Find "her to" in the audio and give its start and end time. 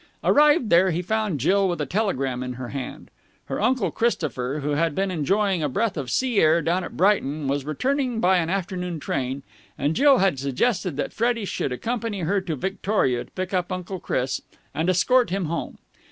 12.21-12.55